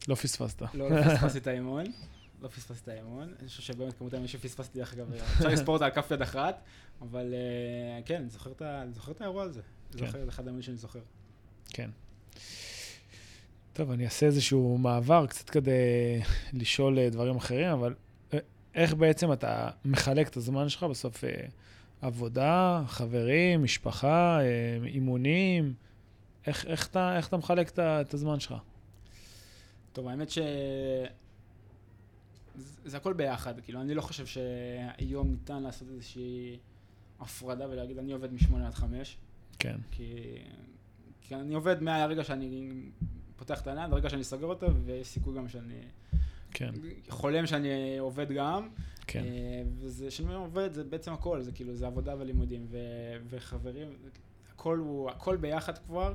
[0.00, 0.62] אה, לא פספסת.
[0.74, 1.84] לא, לא פספסתי את האימון.
[2.42, 3.34] לא פספסתי את האימון.
[3.40, 6.62] אני חושב שבאמת כמות הימים שפספסתי, דרך אגב, אפשר לספור אותה על כף יד אחת,
[7.00, 8.62] אבל uh, כן, אני זוכר, את
[9.10, 9.60] את האירוע הזה.
[9.92, 10.06] כן.
[10.06, 11.00] זוכר, את אחד הימים שאני זוכר.
[11.70, 11.90] כן.
[13.72, 16.20] טוב, אני אעשה איזשהו מעבר קצת כדי
[16.52, 17.94] לשאול אה, דברים אחרים, אבל
[18.34, 18.38] אה,
[18.74, 21.24] איך בעצם אתה מחלק את הזמן שלך בסוף
[22.02, 24.38] עבודה, חברים, משפחה,
[24.86, 25.74] אימונים?
[26.46, 28.54] איך, איך, אתה, איך אתה מחלק את הזמן שלך?
[29.92, 30.38] טוב, האמת ש...
[32.84, 36.58] זה הכל ביחד, כאילו, אני לא חושב שהיום ניתן לעשות איזושהי
[37.20, 39.16] הפרדה ולהגיד, אני עובד משמונה עד חמש.
[39.58, 39.76] כן.
[39.90, 40.38] כי,
[41.20, 42.72] כי אני עובד מהרגע שאני
[43.36, 45.80] פותח את העיניים, לרגע שאני סוגר אותו, ויש סיכוי גם שאני...
[46.50, 46.70] כן.
[47.08, 48.68] חולם שאני עובד גם.
[49.06, 49.24] כן.
[49.24, 53.88] אה, וזה, אומר עובד, זה בעצם הכל, זה כאילו, זה עבודה ולימודים, ו- וחברים,
[54.52, 56.14] הכל הוא, הכל ביחד כבר,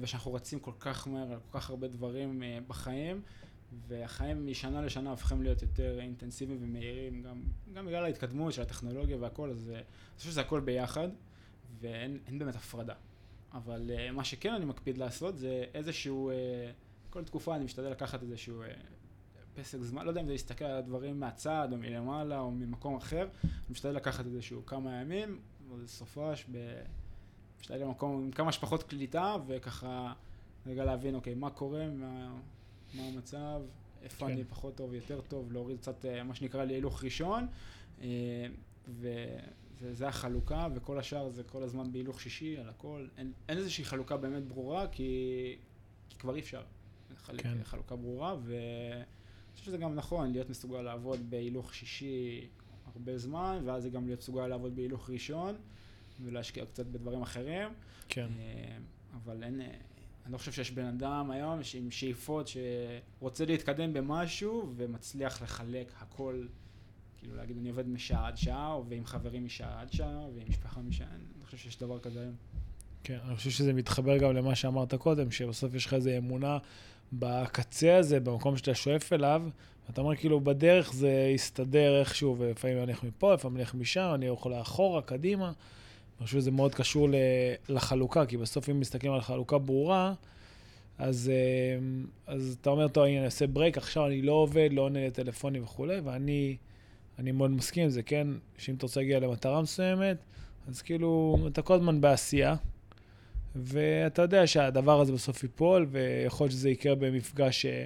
[0.00, 3.22] ושאנחנו רצים כל כך מהר על כל כך הרבה דברים אה, בחיים,
[3.88, 7.42] והחיים משנה לשנה הופכים להיות יותר אינטנסיביים ומהירים, גם,
[7.72, 9.84] גם בגלל ההתקדמות של הטכנולוגיה והכל, אז אה, אני
[10.18, 11.08] חושב שזה הכל ביחד,
[11.80, 12.94] ואין אין באמת הפרדה.
[13.52, 16.30] אבל מה שכן אני מקפיד לעשות זה איזשהו,
[17.10, 18.62] כל תקופה אני משתדל לקחת איזשהו
[19.54, 23.28] פסק זמן, לא יודע אם זה להסתכל על הדברים מהצד או מלמעלה או ממקום אחר,
[23.44, 25.40] אני משתדל לקחת איזשהו כמה ימים,
[25.70, 26.82] או סופש, ב...
[27.62, 30.12] משתדל למקום עם כמה שפחות קליטה וככה
[30.66, 32.38] רגע להבין, אוקיי, מה קורה, מה,
[32.94, 33.62] מה המצב,
[34.02, 34.32] איפה כן.
[34.32, 37.46] אני פחות טוב, יותר טוב, להוריד קצת uh, מה שנקרא להילוך ראשון.
[37.98, 38.02] Uh,
[38.88, 43.06] וזה זה החלוקה, וכל השאר זה כל הזמן בהילוך שישי, על הכל.
[43.16, 45.56] אין, אין איזושהי חלוקה באמת ברורה, כי,
[46.08, 46.62] כי כבר אי אפשר.
[47.10, 47.64] לחלק כן.
[47.64, 49.04] חלוקה ברורה, ואני
[49.52, 52.48] חושב שזה גם נכון, להיות מסוגל לעבוד בהילוך שישי
[52.94, 55.54] הרבה זמן, ואז זה גם להיות מסוגל לעבוד בהילוך ראשון,
[56.20, 57.68] ולהשקיע קצת בדברים אחרים.
[58.08, 58.26] כן.
[58.38, 58.76] אה,
[59.24, 59.66] אבל אין, אה,
[60.24, 66.46] אני לא חושב שיש בן אדם היום עם שאיפות שרוצה להתקדם במשהו ומצליח לחלק הכל,
[67.18, 70.80] כאילו להגיד אני עובד משעה עד שעה, או ועם חברים משעה עד שעה, ועם משפחה
[70.80, 72.34] משעה, אני לא חושב שיש דבר כזה היום.
[73.04, 76.58] כן, אני חושב שזה מתחבר גם למה שאמרת קודם, שבסוף יש לך איזו אמונה
[77.12, 79.42] בקצה הזה, במקום שאתה שואף אליו,
[79.86, 84.10] ואתה אומר כאילו בדרך זה יסתדר איכשהו, ולפעמים אני הולך מפה, לפעמים אני הולך משם,
[84.14, 85.52] אני יכול לאחורה, קדימה.
[86.22, 87.08] אני חושב שזה מאוד קשור
[87.68, 90.14] לחלוקה, כי בסוף אם מסתכלים על חלוקה ברורה,
[90.98, 95.06] אז, אה, אז אתה אומר, טוב, אני עושה ברייק, עכשיו אני לא עובד, לא עונה
[95.06, 96.56] לטלפונים וכולי, ואני
[97.18, 98.28] אני מאוד מסכים עם זה, כן?
[98.58, 100.16] שאם אתה רוצה להגיע למטרה מסוימת,
[100.68, 102.54] אז כאילו, אתה כל הזמן בעשייה,
[103.56, 107.84] ואתה יודע שהדבר הזה בסוף ייפול, ויכול להיות שזה יקרה במפגש אה,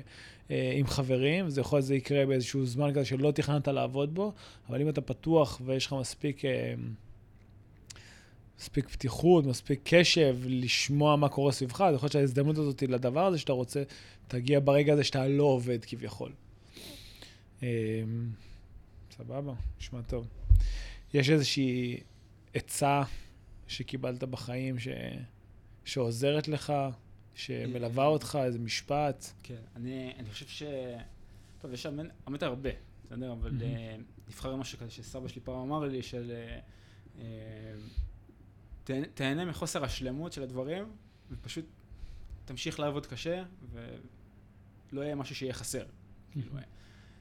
[0.51, 4.33] אה, עם חברים, וזה יכול להיות שזה יקרה באיזשהו זמן כזה שלא תכננת לעבוד בו,
[4.68, 6.44] אבל אם אתה פתוח ויש לך מספיק...
[6.44, 6.75] אה,
[8.61, 13.38] מספיק פתיחות, מספיק קשב, לשמוע מה קורה סביבך, אז יכול להיות שההזדמנות הזאת לדבר הזה
[13.38, 13.83] שאתה רוצה,
[14.29, 16.33] תגיע ברגע הזה שאתה לא עובד כביכול.
[17.62, 17.69] אה,
[19.16, 20.27] סבבה, נשמע טוב.
[21.14, 22.01] יש איזושהי
[22.55, 23.03] עצה
[23.66, 24.88] שקיבלת בחיים ש...
[25.85, 26.73] שעוזרת לך,
[27.35, 29.27] שמלווה אותך, איזה משפט?
[29.42, 30.62] כן, אני, אני חושב ש...
[31.61, 31.87] טוב, יש
[32.27, 32.71] האמת הרבה,
[33.05, 33.33] בסדר?
[33.33, 33.62] אבל מהמם.
[33.62, 33.97] אה,
[34.29, 36.33] נבחר משהו כזה שסבא שלי פעם אמר לי, של...
[36.35, 36.59] אה,
[37.19, 37.75] אה,
[39.14, 40.92] תהנה- מחוסר השלמות של הדברים,
[41.31, 41.64] ופשוט
[42.44, 45.85] תמשיך לעבוד קשה, ולא יהיה משהו שיהיה חסר.
[46.31, 46.62] כאילו, אה,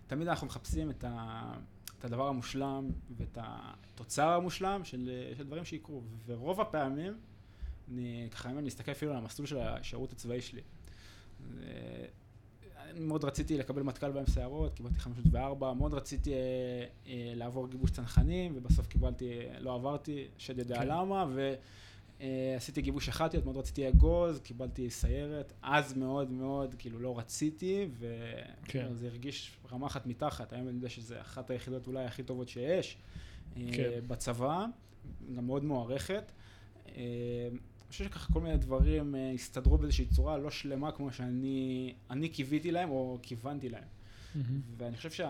[0.07, 1.53] תמיד אנחנו מחפשים את, ה,
[1.99, 7.17] את הדבר המושלם ואת התוצר המושלם של, של דברים שיקרו, ורוב הפעמים,
[7.91, 10.61] אני ככה, אם אני אסתכל אפילו על המסלול של השירות הצבאי שלי,
[12.95, 16.37] מאוד רציתי לקבל מטכ"ל בהם שערות, קיבלתי 504, מאוד רציתי אה,
[17.07, 20.87] אה, לעבור גיבוש צנחנים, ובסוף קיבלתי, אה, לא עברתי, שד יודע כן.
[20.87, 21.25] למה,
[22.19, 27.87] ועשיתי גיבוש אחתיות, מאוד רציתי אגוז, קיבלתי סיירת, אז מאוד מאוד, כאילו לא רציתי,
[28.63, 28.87] כן.
[28.91, 32.97] וזה הרגיש רמה אחת מתחת, היום אני יודע שזה אחת היחידות אולי הכי טובות שיש
[33.57, 33.89] אה, כן.
[34.07, 34.65] בצבא,
[35.35, 36.31] גם מאוד מוערכת.
[37.85, 42.29] אני חושב שככה כל מיני דברים אה, הסתדרו באיזושהי צורה לא שלמה כמו שאני אני
[42.29, 43.83] קיוויתי להם או כיוונתי להם.
[44.77, 45.25] ואני חושב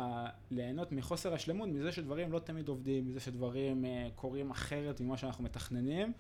[0.52, 5.44] שליהנות מחוסר השלמות, מזה שדברים לא תמיד עובדים, מזה שדברים אה, קורים אחרת ממה שאנחנו
[5.44, 6.14] מתכננים,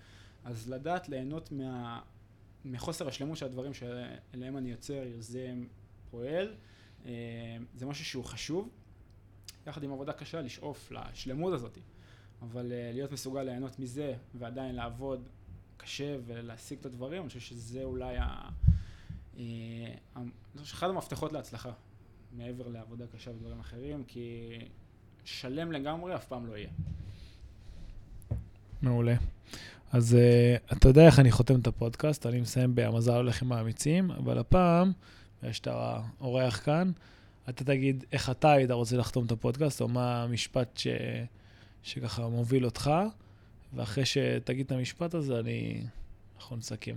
[0.43, 2.01] אז לדעת ליהנות מה,
[2.65, 5.63] מחוסר השלמות של הדברים שאליהם אני יוצר, יוזם,
[6.11, 6.53] פועל,
[7.05, 7.11] אה,
[7.75, 8.69] זה משהו שהוא חשוב.
[9.67, 11.77] יחד עם עבודה קשה, לשאוף לשלמות הזאת.
[12.41, 15.29] אבל להיות מסוגל ליהנות מזה ועדיין לעבוד
[15.85, 18.49] קשה ולהשיג את הדברים, אני חושב שזה אולי ה...
[19.37, 19.43] אה,
[20.63, 21.71] שאחד המפתחות להצלחה,
[22.37, 24.57] מעבר לעבודה קשה ודברים אחרים, כי
[25.25, 26.69] שלם לגמרי אף פעם לא יהיה.
[28.81, 29.15] מעולה.
[29.91, 34.11] אז uh, אתה יודע איך אני חותם את הפודקאסט, אני מסיים ב"המזל הולך עם האמיצים",
[34.11, 34.91] אבל הפעם,
[35.43, 36.91] יש את האורח כאן,
[37.49, 40.87] אתה תגיד איך אתה היית רוצה לחתום את הפודקאסט, או מה המשפט ש...
[41.83, 42.91] שככה מוביל אותך,
[43.73, 45.83] ואחרי שתגיד את המשפט הזה, אני...
[46.35, 46.95] אנחנו נסכם.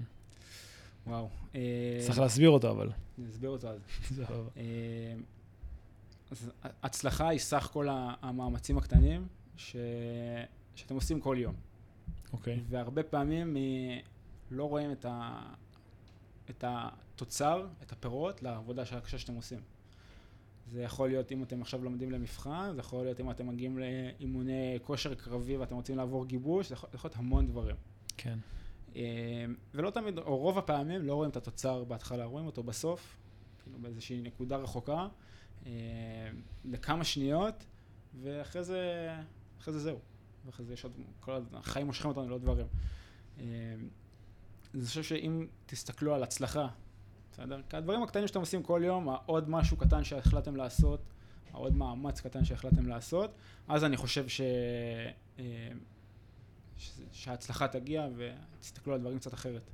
[1.06, 1.28] וואו.
[1.54, 2.90] אה, צריך להסביר אותו, אבל.
[3.18, 3.80] אני אסביר אותו אז.
[4.16, 4.50] סבבה.
[4.56, 5.14] אה,
[6.30, 6.50] אז
[6.82, 9.26] הצלחה היא סך כל המאמצים הקטנים
[9.56, 9.76] ש...
[10.74, 11.54] שאתם עושים כל יום.
[12.32, 12.60] אוקיי.
[12.68, 13.98] והרבה פעמים אה,
[14.50, 15.40] לא רואים את, ה...
[16.50, 19.60] את התוצר, את הפירות לעבודה הקשה שאתם עושים.
[20.72, 24.78] זה יכול להיות אם אתם עכשיו לומדים למבחן, זה יכול להיות אם אתם מגיעים לאימוני
[24.82, 27.76] כושר קרבי ואתם רוצים לעבור גיבוש, זה יכול, זה יכול להיות המון דברים.
[28.16, 28.38] כן.
[28.96, 33.16] אה, ולא תמיד, או רוב הפעמים לא רואים את התוצר בהתחלה, רואים אותו בסוף,
[33.62, 35.08] כאילו באיזושהי נקודה רחוקה,
[35.66, 35.72] אה,
[36.64, 37.64] לכמה שניות,
[38.22, 39.10] ואחרי זה,
[39.58, 39.98] אחרי זה זהו.
[40.46, 42.66] ואחרי זה יש עוד, כל החיים מושכים אותנו לעוד דברים.
[43.38, 43.44] אה,
[44.74, 46.68] אני חושב שאם תסתכלו על הצלחה,
[47.38, 47.60] בסדר?
[47.68, 51.00] כי הדברים הקטנים שאתם עושים כל יום, העוד משהו קטן שהחלטתם לעשות,
[51.52, 53.30] העוד מאמץ קטן שהחלטתם לעשות,
[53.68, 54.40] אז אני חושב ש...
[55.38, 55.44] אה,
[56.78, 56.90] ש...
[57.12, 59.70] שההצלחה תגיע ותסתכלו על דברים קצת אחרת.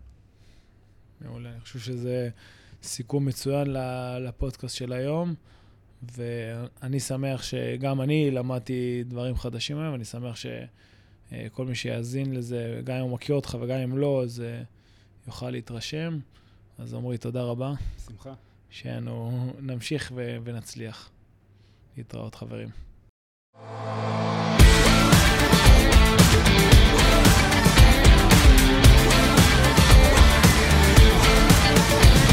[1.20, 2.28] מעולה, אני חושב שזה
[2.82, 3.66] סיכום מצוין
[4.20, 5.34] לפודקאסט של היום,
[6.12, 12.96] ואני שמח שגם אני למדתי דברים חדשים היום, אני שמח שכל מי שיאזין לזה, גם
[12.96, 14.62] אם הוא מכיר אותך וגם אם לא, אז אה,
[15.26, 16.18] יוכל להתרשם.
[16.78, 17.72] אז עמרי, תודה רבה.
[17.96, 18.34] בשמחה.
[18.70, 21.10] שאנו נמשיך ו- ונצליח.
[21.96, 22.68] להתראות, חברים.
[31.76, 32.23] Thank you.